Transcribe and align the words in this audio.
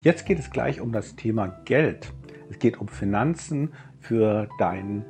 Jetzt 0.00 0.26
geht 0.26 0.38
es 0.38 0.52
gleich 0.52 0.80
um 0.80 0.92
das 0.92 1.16
Thema 1.16 1.48
Geld. 1.64 2.12
Es 2.48 2.60
geht 2.60 2.80
um 2.80 2.86
Finanzen 2.86 3.72
für 3.98 4.48
dein 4.56 5.04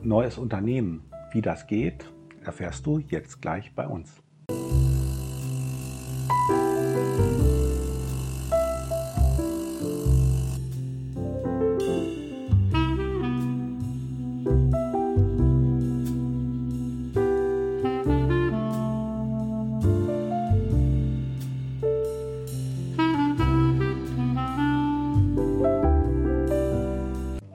neues 0.00 0.38
Unternehmen. 0.38 1.10
Wie 1.32 1.42
das 1.42 1.66
geht, 1.66 2.12
erfährst 2.44 2.86
du 2.86 3.00
jetzt 3.00 3.42
gleich 3.42 3.74
bei 3.74 3.88
uns. 3.88 4.22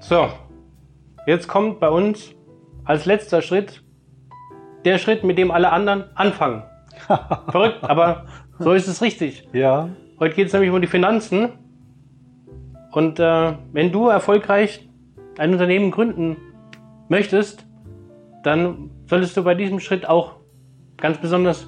So, 0.03 0.27
jetzt 1.25 1.47
kommt 1.47 1.79
bei 1.79 1.87
uns 1.87 2.35
als 2.83 3.05
letzter 3.05 3.41
Schritt 3.41 3.81
der 4.83 4.97
Schritt, 4.97 5.23
mit 5.23 5.37
dem 5.37 5.49
alle 5.49 5.71
anderen 5.71 6.03
anfangen. 6.15 6.63
Verrückt, 7.07 7.81
aber 7.83 8.25
so 8.59 8.73
ist 8.73 8.89
es 8.89 9.01
richtig. 9.01 9.47
Ja. 9.53 9.87
Heute 10.19 10.35
geht 10.35 10.47
es 10.47 10.53
nämlich 10.53 10.71
um 10.71 10.81
die 10.81 10.87
Finanzen. 10.87 11.53
Und 12.91 13.17
äh, 13.17 13.53
wenn 13.71 13.93
du 13.93 14.09
erfolgreich 14.09 14.89
ein 15.37 15.53
Unternehmen 15.53 15.89
gründen 15.89 16.35
möchtest, 17.07 17.65
dann 18.43 18.89
solltest 19.05 19.37
du 19.37 19.43
bei 19.45 19.55
diesem 19.55 19.79
Schritt 19.79 20.05
auch 20.09 20.35
ganz 20.97 21.17
besonders 21.17 21.65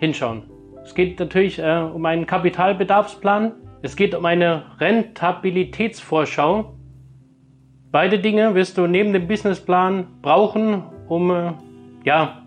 hinschauen. 0.00 0.50
Es 0.82 0.96
geht 0.96 1.20
natürlich 1.20 1.60
äh, 1.60 1.78
um 1.94 2.04
einen 2.06 2.26
Kapitalbedarfsplan. 2.26 3.52
Es 3.82 3.94
geht 3.94 4.16
um 4.16 4.26
eine 4.26 4.64
Rentabilitätsvorschau. 4.80 6.73
Beide 7.94 8.18
Dinge 8.18 8.56
wirst 8.56 8.76
du 8.76 8.88
neben 8.88 9.12
dem 9.12 9.28
Businessplan 9.28 10.08
brauchen, 10.20 10.82
um 11.06 11.30
äh, 11.30 11.52
ja, 12.02 12.42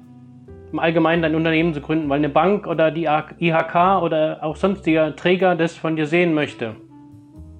im 0.73 0.77
Allgemeinen 0.77 1.21
dein 1.21 1.35
Unternehmen 1.35 1.73
zu 1.73 1.79
gründen, 1.79 2.09
weil 2.09 2.17
eine 2.17 2.27
Bank 2.27 2.67
oder 2.67 2.91
die 2.91 3.05
IHK 3.05 4.01
oder 4.01 4.39
auch 4.41 4.57
sonstiger 4.57 5.15
Träger 5.15 5.55
das 5.55 5.73
von 5.73 5.95
dir 5.95 6.05
sehen 6.05 6.33
möchte. 6.33 6.75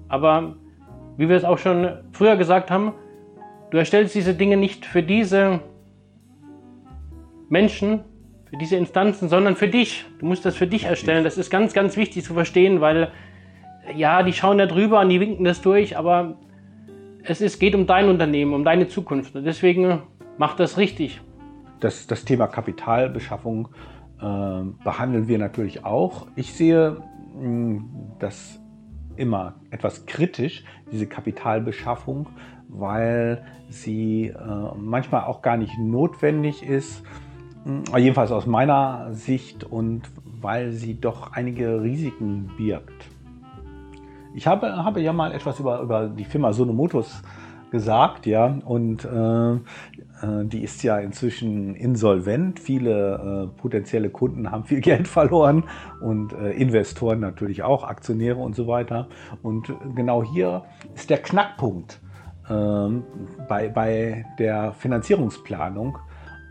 Aber 0.06 0.56
wie 1.16 1.30
wir 1.30 1.36
es 1.36 1.44
auch 1.44 1.56
schon 1.56 1.88
früher 2.12 2.36
gesagt 2.36 2.70
haben, 2.70 2.92
du 3.70 3.78
erstellst 3.78 4.14
diese 4.14 4.34
Dinge 4.34 4.58
nicht 4.58 4.84
für 4.84 5.02
diese 5.02 5.60
Menschen, 7.48 8.00
für 8.50 8.58
diese 8.58 8.76
Instanzen, 8.76 9.30
sondern 9.30 9.56
für 9.56 9.68
dich. 9.68 10.04
Du 10.18 10.26
musst 10.26 10.44
das 10.44 10.56
für 10.56 10.66
dich 10.66 10.84
erstellen. 10.84 11.24
Das 11.24 11.38
ist 11.38 11.48
ganz, 11.48 11.72
ganz 11.72 11.96
wichtig 11.96 12.22
zu 12.22 12.34
verstehen, 12.34 12.82
weil 12.82 13.10
ja, 13.96 14.22
die 14.22 14.34
schauen 14.34 14.58
da 14.58 14.66
drüber 14.66 15.00
und 15.00 15.08
die 15.08 15.20
winken 15.20 15.46
das 15.46 15.62
durch, 15.62 15.96
aber 15.96 16.36
es 17.28 17.42
ist, 17.42 17.58
geht 17.58 17.74
um 17.74 17.86
dein 17.86 18.08
Unternehmen, 18.08 18.54
um 18.54 18.64
deine 18.64 18.88
Zukunft. 18.88 19.36
Und 19.36 19.44
deswegen 19.44 20.02
mach 20.38 20.56
das 20.56 20.78
richtig. 20.78 21.20
Das, 21.80 22.06
das 22.06 22.24
Thema 22.24 22.46
Kapitalbeschaffung 22.46 23.68
äh, 24.20 24.62
behandeln 24.82 25.28
wir 25.28 25.38
natürlich 25.38 25.84
auch. 25.84 26.26
Ich 26.36 26.54
sehe 26.54 26.96
mh, 27.36 27.40
hm, 27.40 27.84
das 28.18 28.58
immer 29.16 29.56
etwas 29.70 30.06
kritisch, 30.06 30.64
diese 30.90 31.06
Kapitalbeschaffung, 31.06 32.28
weil 32.68 33.44
sie 33.68 34.28
äh, 34.28 34.34
manchmal 34.76 35.24
auch 35.24 35.42
gar 35.42 35.56
nicht 35.56 35.78
notwendig 35.78 36.62
ist, 36.62 37.02
mh, 37.64 37.82
hm, 37.90 37.98
jedenfalls 37.98 38.32
aus 38.32 38.46
meiner 38.46 39.12
Sicht 39.12 39.64
und 39.64 40.02
weil 40.40 40.72
sie 40.72 40.98
doch 40.98 41.32
einige 41.32 41.82
Risiken 41.82 42.50
birgt. 42.56 43.10
Ich 44.38 44.46
habe, 44.46 44.84
habe 44.84 45.00
ja 45.00 45.12
mal 45.12 45.32
etwas 45.32 45.58
über, 45.58 45.80
über 45.80 46.06
die 46.06 46.24
Firma 46.24 46.52
Sonomotos 46.52 47.24
gesagt, 47.72 48.24
ja, 48.24 48.46
und 48.64 49.04
äh, 49.04 49.54
äh, 49.54 49.58
die 50.44 50.62
ist 50.62 50.84
ja 50.84 51.00
inzwischen 51.00 51.74
insolvent. 51.74 52.60
Viele 52.60 53.50
äh, 53.52 53.60
potenzielle 53.60 54.10
Kunden 54.10 54.52
haben 54.52 54.62
viel 54.62 54.80
Geld 54.90 55.08
verloren 55.08 55.64
und 56.00 56.34
äh, 56.34 56.52
Investoren 56.52 57.18
natürlich 57.18 57.64
auch, 57.64 57.82
Aktionäre 57.82 58.36
und 58.36 58.54
so 58.54 58.68
weiter. 58.68 59.08
Und 59.42 59.74
genau 59.96 60.22
hier 60.22 60.62
ist 60.94 61.10
der 61.10 61.18
Knackpunkt 61.18 61.98
ähm, 62.48 63.02
bei, 63.48 63.68
bei 63.68 64.24
der 64.38 64.72
Finanzierungsplanung 64.72 65.98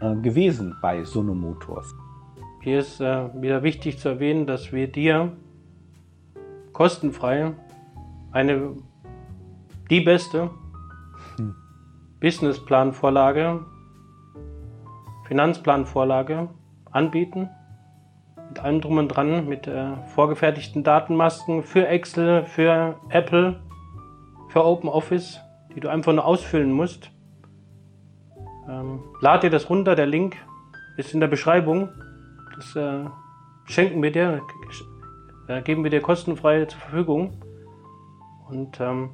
äh, 0.02 0.14
gewesen 0.16 0.75
bei 0.81 1.06
Sonomotors. 1.06 1.96
Hier 2.64 2.80
ist 2.80 3.00
äh, 3.00 3.30
wieder 3.42 3.64
wichtig 3.64 3.98
zu 3.98 4.09
erwähnen, 4.09 4.46
dass 4.46 4.74
wir 4.74 4.92
dir 4.92 5.31
kostenfrei 6.74 7.54
eine 8.32 8.76
die 9.90 10.02
beste 10.02 10.50
hm. 11.38 11.56
Businessplanvorlage, 12.20 13.66
Finanzplanvorlage 15.28 16.50
anbieten. 16.92 17.50
Mit 18.50 18.60
allem 18.60 18.82
drum 18.82 18.98
und 18.98 19.10
dran, 19.10 19.48
mit 19.48 19.68
äh, 19.68 19.98
vorgefertigten 20.16 20.84
Datenmasken 20.84 21.64
für 21.64 21.88
Excel, 21.88 22.46
für 22.46 22.96
Apple, 23.10 23.60
für 24.50 24.64
OpenOffice, 24.64 25.42
die 25.76 25.82
du 25.82 25.90
einfach 25.90 26.14
nur 26.14 26.26
ausfüllen 26.26 26.72
musst. 26.72 27.12
Ähm, 28.70 29.04
lad 29.20 29.44
dir 29.44 29.50
das 29.50 29.70
runter, 29.70 29.96
der 29.96 30.06
Link 30.06 30.38
ist 30.96 31.14
in 31.14 31.20
der 31.20 31.28
Beschreibung. 31.28 31.90
Das 32.56 32.76
äh, 32.78 33.06
schenken 33.66 34.02
wir 34.02 34.12
dir, 34.12 34.42
äh, 35.50 35.62
geben 35.62 35.84
wir 35.84 35.92
dir 35.92 36.02
kostenfrei 36.02 36.66
zur 36.66 36.80
Verfügung 36.80 37.34
und 38.50 38.80
ähm, 38.80 39.12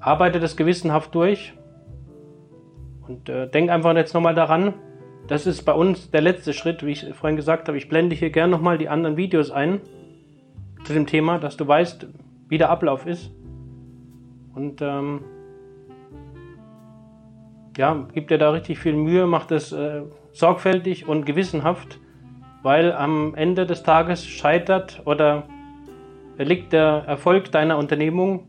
arbeite 0.00 0.40
das 0.40 0.56
gewissenhaft 0.56 1.14
durch. 1.14 1.54
Und 3.06 3.28
äh, 3.28 3.48
denk 3.48 3.70
einfach 3.70 3.94
jetzt 3.94 4.14
nochmal 4.14 4.34
daran, 4.34 4.74
das 5.28 5.46
ist 5.46 5.62
bei 5.62 5.72
uns 5.72 6.10
der 6.10 6.20
letzte 6.20 6.52
Schritt, 6.52 6.84
wie 6.84 6.92
ich 6.92 7.14
vorhin 7.14 7.36
gesagt 7.36 7.68
habe. 7.68 7.78
Ich 7.78 7.88
blende 7.88 8.14
hier 8.14 8.30
gerne 8.30 8.50
nochmal 8.50 8.78
die 8.78 8.88
anderen 8.88 9.16
Videos 9.16 9.50
ein 9.50 9.80
zu 10.84 10.92
dem 10.92 11.06
Thema, 11.06 11.38
dass 11.38 11.56
du 11.56 11.66
weißt, 11.66 12.06
wie 12.48 12.58
der 12.58 12.70
Ablauf 12.70 13.06
ist. 13.06 13.30
Und 14.54 14.82
ähm, 14.82 15.20
ja, 17.76 18.06
gib 18.12 18.28
dir 18.28 18.38
da 18.38 18.50
richtig 18.50 18.78
viel 18.78 18.94
Mühe, 18.94 19.26
mach 19.26 19.46
das 19.46 19.72
äh, 19.72 20.02
sorgfältig 20.32 21.08
und 21.08 21.24
gewissenhaft, 21.24 21.98
weil 22.62 22.92
am 22.92 23.34
Ende 23.34 23.64
des 23.64 23.82
Tages 23.82 24.26
scheitert 24.26 25.02
oder 25.04 25.44
liegt 26.36 26.72
der 26.72 27.04
Erfolg 27.06 27.52
deiner 27.52 27.78
Unternehmung 27.78 28.48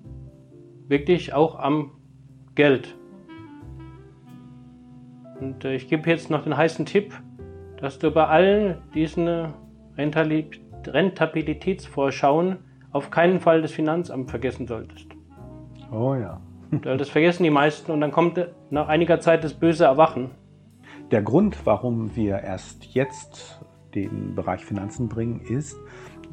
wirklich 0.87 1.33
auch 1.33 1.59
am 1.59 1.91
Geld. 2.55 2.95
Und 5.39 5.65
äh, 5.65 5.75
ich 5.75 5.87
gebe 5.87 6.09
jetzt 6.09 6.29
noch 6.29 6.43
den 6.43 6.55
heißen 6.55 6.85
Tipp, 6.85 7.13
dass 7.77 7.97
du 7.99 8.11
bei 8.11 8.27
all 8.27 8.81
diesen 8.93 9.27
äh, 9.27 9.49
Rentabilitätsvorschauen 9.97 12.59
auf 12.91 13.11
keinen 13.11 13.39
Fall 13.39 13.61
das 13.61 13.71
Finanzamt 13.71 14.29
vergessen 14.29 14.67
solltest. 14.67 15.07
Oh 15.91 16.15
ja. 16.15 16.41
das 16.81 17.09
vergessen 17.09 17.43
die 17.43 17.49
meisten 17.49 17.91
und 17.91 17.99
dann 18.01 18.11
kommt 18.11 18.37
äh, 18.37 18.49
nach 18.69 18.87
einiger 18.87 19.19
Zeit 19.19 19.43
das 19.43 19.53
böse 19.53 19.85
Erwachen. 19.85 20.31
Der 21.11 21.21
Grund, 21.21 21.65
warum 21.65 22.15
wir 22.15 22.39
erst 22.39 22.95
jetzt 22.95 23.59
den 23.95 24.35
Bereich 24.35 24.65
Finanzen 24.65 25.09
bringen, 25.09 25.41
ist, 25.41 25.77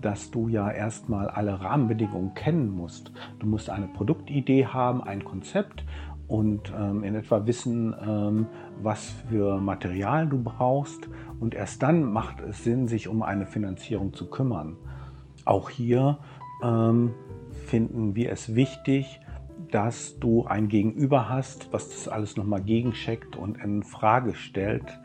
dass 0.00 0.30
du 0.30 0.48
ja 0.48 0.70
erstmal 0.70 1.28
alle 1.28 1.60
Rahmenbedingungen 1.60 2.34
kennen 2.34 2.70
musst. 2.70 3.12
Du 3.38 3.46
musst 3.46 3.70
eine 3.70 3.86
Produktidee 3.86 4.66
haben, 4.66 5.02
ein 5.02 5.24
Konzept 5.24 5.84
und 6.26 6.72
ähm, 6.76 7.02
in 7.02 7.14
etwa 7.14 7.46
wissen, 7.46 7.94
ähm, 8.06 8.46
was 8.82 9.10
für 9.28 9.60
Material 9.60 10.28
du 10.28 10.42
brauchst. 10.42 11.08
Und 11.40 11.54
erst 11.54 11.82
dann 11.82 12.04
macht 12.04 12.40
es 12.40 12.64
Sinn, 12.64 12.86
sich 12.86 13.08
um 13.08 13.22
eine 13.22 13.46
Finanzierung 13.46 14.14
zu 14.14 14.30
kümmern. 14.30 14.76
Auch 15.44 15.70
hier 15.70 16.18
ähm, 16.62 17.14
finden 17.66 18.14
wir 18.14 18.30
es 18.30 18.54
wichtig, 18.54 19.20
dass 19.70 20.18
du 20.18 20.44
ein 20.46 20.68
Gegenüber 20.68 21.28
hast, 21.28 21.72
was 21.72 21.90
das 21.90 22.08
alles 22.08 22.36
nochmal 22.36 22.62
gegencheckt 22.62 23.36
und 23.36 23.58
in 23.62 23.82
Frage 23.82 24.34
stellt 24.34 25.00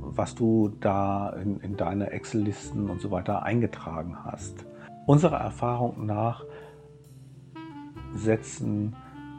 was 0.00 0.34
du 0.34 0.68
da 0.80 1.30
in, 1.30 1.60
in 1.60 1.76
deine 1.76 2.10
Excel-Listen 2.10 2.90
und 2.90 3.00
so 3.00 3.10
weiter 3.10 3.42
eingetragen 3.42 4.16
hast. 4.24 4.66
Unserer 5.06 5.38
Erfahrung 5.38 6.06
nach 6.06 6.44
setzen 8.14 8.96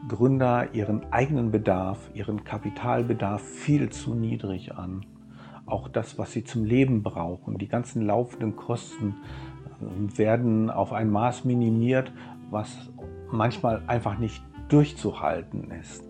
Gründer 0.08 0.74
ihren 0.74 1.12
eigenen 1.12 1.50
Bedarf, 1.50 2.10
ihren 2.14 2.44
Kapitalbedarf 2.44 3.42
viel 3.42 3.90
zu 3.90 4.14
niedrig 4.14 4.76
an. 4.76 5.04
Auch 5.66 5.88
das, 5.88 6.18
was 6.18 6.32
sie 6.32 6.44
zum 6.44 6.64
Leben 6.64 7.02
brauchen, 7.02 7.58
die 7.58 7.68
ganzen 7.68 8.06
laufenden 8.06 8.56
Kosten 8.56 9.16
äh, 9.80 10.18
werden 10.18 10.70
auf 10.70 10.92
ein 10.92 11.10
Maß 11.10 11.44
minimiert, 11.44 12.12
was 12.50 12.90
manchmal 13.30 13.82
einfach 13.86 14.18
nicht 14.18 14.42
durchzuhalten 14.68 15.70
ist. 15.70 16.04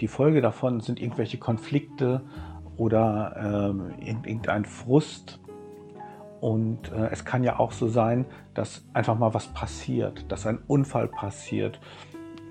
Die 0.00 0.08
Folge 0.08 0.40
davon 0.40 0.80
sind 0.80 1.00
irgendwelche 1.00 1.38
Konflikte 1.38 2.22
oder 2.76 3.70
ähm, 3.70 3.94
irgendein 4.00 4.64
Frust. 4.64 5.40
Und 6.40 6.92
äh, 6.92 7.08
es 7.10 7.24
kann 7.24 7.42
ja 7.42 7.58
auch 7.58 7.72
so 7.72 7.88
sein, 7.88 8.26
dass 8.52 8.86
einfach 8.92 9.18
mal 9.18 9.32
was 9.32 9.48
passiert, 9.48 10.30
dass 10.30 10.46
ein 10.46 10.58
Unfall 10.66 11.08
passiert, 11.08 11.80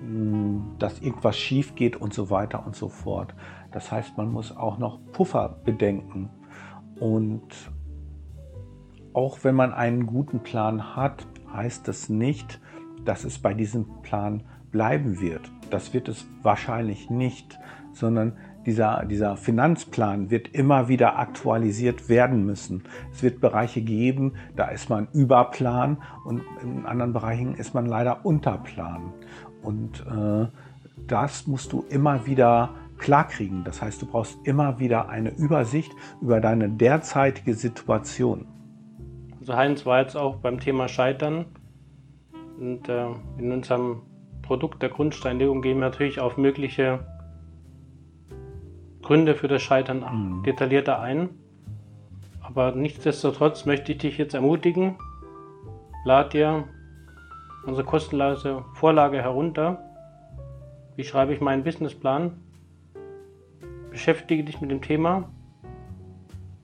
mh, 0.02 0.76
dass 0.78 1.00
irgendwas 1.00 1.36
schief 1.36 1.74
geht 1.74 1.96
und 1.96 2.12
so 2.12 2.30
weiter 2.30 2.66
und 2.66 2.74
so 2.74 2.88
fort. 2.88 3.34
Das 3.70 3.92
heißt, 3.92 4.16
man 4.16 4.32
muss 4.32 4.56
auch 4.56 4.78
noch 4.78 4.98
Puffer 5.12 5.60
bedenken. 5.64 6.30
Und 6.98 7.48
auch 9.12 9.38
wenn 9.42 9.54
man 9.54 9.72
einen 9.72 10.06
guten 10.06 10.40
Plan 10.40 10.96
hat, 10.96 11.26
heißt 11.52 11.86
das 11.86 12.08
nicht, 12.08 12.60
dass 13.04 13.24
es 13.24 13.38
bei 13.38 13.54
diesem 13.54 13.86
Plan 14.02 14.42
bleiben 14.70 15.20
wird. 15.20 15.52
Das 15.70 15.94
wird 15.94 16.08
es 16.08 16.26
wahrscheinlich 16.42 17.10
nicht, 17.10 17.58
sondern 17.92 18.36
dieser, 18.66 19.04
dieser 19.04 19.36
Finanzplan 19.36 20.30
wird 20.30 20.48
immer 20.48 20.88
wieder 20.88 21.18
aktualisiert 21.18 22.08
werden 22.08 22.44
müssen. 22.44 22.84
Es 23.12 23.22
wird 23.22 23.40
Bereiche 23.40 23.82
geben, 23.82 24.34
da 24.56 24.68
ist 24.68 24.90
man 24.90 25.08
Überplan 25.12 25.98
und 26.24 26.42
in 26.62 26.86
anderen 26.86 27.12
Bereichen 27.12 27.54
ist 27.54 27.74
man 27.74 27.86
leider 27.86 28.24
Unterplan. 28.24 29.12
Und 29.62 30.04
äh, 30.06 30.46
das 31.06 31.46
musst 31.46 31.72
du 31.72 31.84
immer 31.88 32.26
wieder 32.26 32.70
klarkriegen. 32.98 33.64
Das 33.64 33.82
heißt, 33.82 34.00
du 34.02 34.06
brauchst 34.06 34.38
immer 34.44 34.78
wieder 34.78 35.08
eine 35.08 35.30
Übersicht 35.30 35.92
über 36.20 36.40
deine 36.40 36.70
derzeitige 36.70 37.54
Situation. 37.54 38.46
Also 39.40 39.56
Heinz 39.56 39.84
war 39.84 40.00
jetzt 40.00 40.16
auch 40.16 40.36
beim 40.36 40.58
Thema 40.58 40.88
Scheitern 40.88 41.46
und 42.58 42.88
äh, 42.88 43.06
in 43.38 43.52
unserem 43.52 44.02
Produkt 44.42 44.82
der 44.82 44.90
Grundsteinlegung 44.90 45.62
gehen 45.62 45.78
wir 45.78 45.86
natürlich 45.86 46.20
auf 46.20 46.36
mögliche 46.36 47.00
Gründe 49.04 49.34
für 49.34 49.48
das 49.48 49.62
Scheitern 49.62 50.00
mhm. 50.00 50.42
detaillierter 50.42 51.00
ein. 51.00 51.30
Aber 52.42 52.72
nichtsdestotrotz 52.72 53.64
möchte 53.66 53.92
ich 53.92 53.98
dich 53.98 54.18
jetzt 54.18 54.34
ermutigen, 54.34 54.96
lad 56.04 56.32
dir 56.32 56.64
unsere 57.64 57.86
kostenlose 57.86 58.64
Vorlage 58.74 59.22
herunter. 59.22 59.78
Wie 60.96 61.04
schreibe 61.04 61.32
ich 61.32 61.40
meinen 61.40 61.64
Businessplan? 61.64 62.32
Beschäftige 63.90 64.44
dich 64.44 64.60
mit 64.60 64.70
dem 64.70 64.82
Thema. 64.82 65.30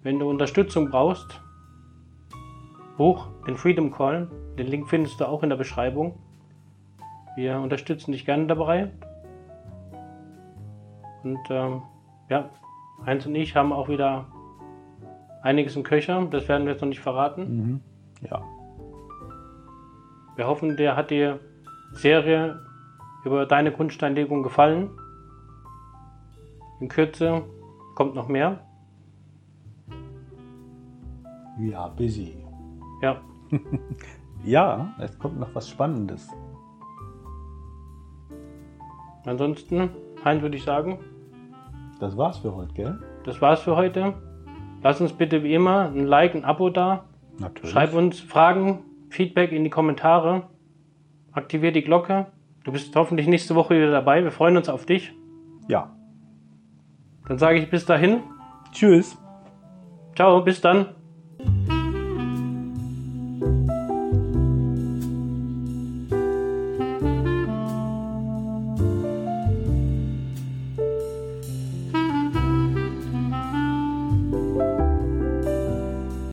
Wenn 0.02 0.19
du 0.19 0.28
Unterstützung 0.28 0.90
brauchst, 0.90 1.40
buch 2.96 3.28
den 3.46 3.56
Freedom 3.56 3.90
Call. 3.90 4.28
Den 4.58 4.66
Link 4.66 4.88
findest 4.88 5.20
du 5.20 5.26
auch 5.26 5.43
in 5.43 5.50
der 5.50 5.56
Beschreibung. 5.56 6.19
Wir 7.36 7.58
unterstützen 7.58 8.12
dich 8.12 8.26
gerne 8.26 8.46
dabei. 8.46 8.90
Und 11.22 11.40
ähm, 11.50 11.82
ja, 12.31 12.49
Heinz 13.05 13.27
und 13.27 13.35
ich 13.35 13.56
haben 13.56 13.73
auch 13.73 13.88
wieder 13.88 14.27
einiges 15.43 15.77
im 15.77 15.82
Köcher. 15.82 16.25
Das 16.31 16.49
werden 16.49 16.65
wir 16.65 16.73
jetzt 16.73 16.81
noch 16.81 16.88
nicht 16.88 17.00
verraten. 17.00 17.43
Mhm. 17.43 17.81
Ja. 18.31 18.43
Wir 20.37 20.47
hoffen, 20.47 20.77
der 20.77 20.97
hat 20.97 21.11
die 21.11 21.35
Serie 21.93 22.61
über 23.25 23.47
deine 23.47 23.73
Grundsteinlegung 23.73 24.43
gefallen. 24.43 24.91
In 26.81 26.88
Kürze 26.88 27.43
kommt 27.94 28.15
noch 28.15 28.29
mehr. 28.29 28.61
Ja, 31.59 31.88
busy. 31.88 32.37
Ja. 33.03 33.21
ja, 34.44 34.94
es 34.99 35.19
kommt 35.19 35.38
noch 35.38 35.55
was 35.55 35.69
Spannendes. 35.69 36.29
Ansonsten, 39.27 39.91
Heinz, 40.25 40.41
würde 40.41 40.56
ich 40.56 40.65
sagen, 40.65 40.99
das 42.00 42.17
war's 42.17 42.38
für 42.38 42.55
heute, 42.55 42.73
gell? 42.75 42.99
Das 43.25 43.41
war's 43.41 43.61
für 43.61 43.76
heute. 43.76 44.14
Lass 44.82 45.00
uns 45.00 45.12
bitte 45.12 45.43
wie 45.43 45.55
immer 45.55 45.91
ein 45.91 46.06
Like, 46.06 46.35
ein 46.35 46.44
Abo 46.44 46.70
da. 46.70 47.05
Natürlich. 47.38 47.70
Schreib 47.70 47.94
uns 47.94 48.20
Fragen, 48.20 48.81
Feedback 49.11 49.52
in 49.52 49.64
die 49.64 49.70
Kommentare. 49.70 50.44
Aktivier 51.32 51.73
die 51.73 51.82
Glocke. 51.82 52.26
Du 52.64 52.73
bist 52.73 52.94
hoffentlich 52.97 53.26
nächste 53.26 53.55
Woche 53.55 53.76
wieder 53.76 53.91
dabei. 53.91 54.25
Wir 54.25 54.31
freuen 54.31 54.56
uns 54.56 54.69
auf 54.69 54.87
dich. 54.87 55.12
Ja. 55.69 55.94
Dann 57.29 57.38
sage 57.38 57.58
ich 57.58 57.70
bis 57.70 57.87
dahin. 57.87 58.23
Tschüss. 58.73 59.17
Ciao, 60.17 60.43
bis 60.43 60.61
dann. 60.61 60.87